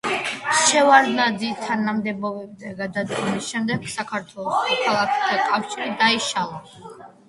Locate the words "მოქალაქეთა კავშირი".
4.75-5.97